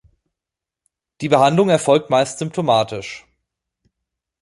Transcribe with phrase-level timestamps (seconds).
[1.21, 3.27] Die Behandlung erfolgt meist symptomatisch.